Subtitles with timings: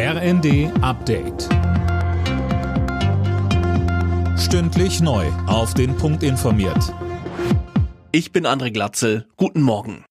[0.00, 1.48] RND Update.
[4.38, 5.26] Stündlich neu.
[5.48, 6.94] Auf den Punkt informiert.
[8.12, 9.26] Ich bin André Glatzel.
[9.36, 10.04] Guten Morgen.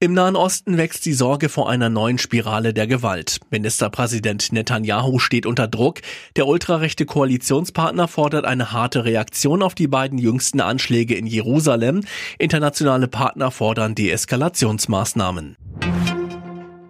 [0.00, 3.38] Im Nahen Osten wächst die Sorge vor einer neuen Spirale der Gewalt.
[3.50, 6.00] Ministerpräsident Netanyahu steht unter Druck.
[6.34, 12.02] Der ultrarechte Koalitionspartner fordert eine harte Reaktion auf die beiden jüngsten Anschläge in Jerusalem.
[12.40, 15.56] Internationale Partner fordern Deeskalationsmaßnahmen.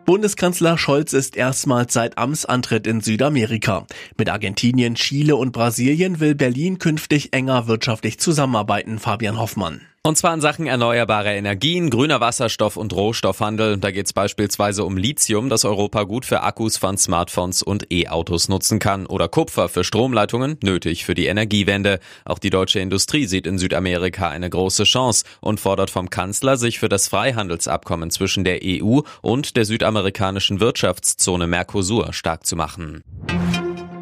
[0.06, 3.86] Bundeskanzler Scholz ist erstmals seit Amtsantritt in Südamerika.
[4.16, 9.80] Mit Argentinien, Chile und Brasilien will Berlin künftig enger wirtschaftlich zusammenarbeiten, Fabian Hoffmann.
[10.06, 13.78] Und zwar in Sachen erneuerbare Energien, grüner Wasserstoff und Rohstoffhandel.
[13.78, 18.48] Da geht es beispielsweise um Lithium, das Europa gut für Akkus von Smartphones und E-Autos
[18.48, 19.06] nutzen kann.
[19.06, 21.98] Oder Kupfer für Stromleitungen, nötig für die Energiewende.
[22.24, 26.78] Auch die deutsche Industrie sieht in Südamerika eine große Chance und fordert vom Kanzler, sich
[26.78, 33.02] für das Freihandelsabkommen zwischen der EU und der südamerikanischen Wirtschaftszone Mercosur stark zu machen.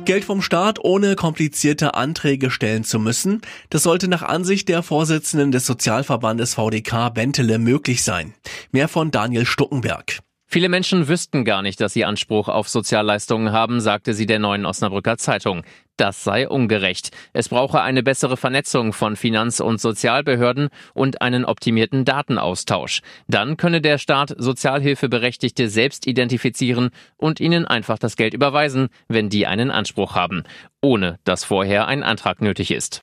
[0.05, 5.51] Geld vom Staat ohne komplizierte Anträge stellen zu müssen, das sollte nach Ansicht der Vorsitzenden
[5.51, 8.35] des Sozialverbandes VDK Bentele möglich sein.
[8.71, 10.24] Mehr von Daniel Stuckenberg.
[10.55, 14.67] Viele Menschen wüssten gar nicht, dass sie Anspruch auf Sozialleistungen haben, sagte sie der neuen
[14.67, 15.65] Osnabrücker Zeitung.
[15.97, 17.11] Das sei ungerecht.
[17.33, 23.01] Es brauche eine bessere Vernetzung von Finanz- und Sozialbehörden und einen optimierten Datenaustausch.
[23.27, 29.49] Dann könne der Staat Sozialhilfeberechtigte selbst identifizieren und ihnen einfach das Geld überweisen, wenn die
[29.49, 30.45] einen Anspruch haben,
[30.81, 33.03] ohne dass vorher ein Antrag nötig ist.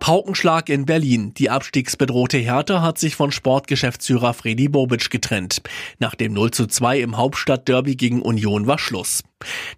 [0.00, 1.34] Paukenschlag in Berlin.
[1.34, 5.62] Die abstiegsbedrohte Hertha hat sich von Sportgeschäftsführer Fredi Bobic getrennt.
[5.98, 9.22] Nach dem 0 zu 2 im Hauptstadtderby gegen Union war Schluss.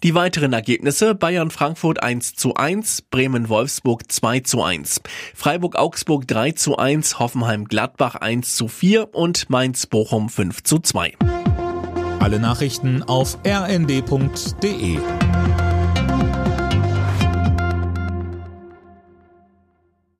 [0.02, 5.02] Die weiteren Ergebnisse Bayern Frankfurt 1 zu 1, Bremen Wolfsburg 2 zu 1,
[5.34, 10.78] Freiburg Augsburg 3 zu 1, Hoffenheim Gladbach 1 zu 4 und Mainz Bochum 5 zu
[10.78, 11.14] 2.
[12.20, 14.98] Alle Nachrichten auf rnd.de